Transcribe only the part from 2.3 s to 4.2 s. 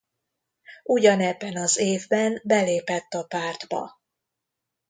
belépett a pártba.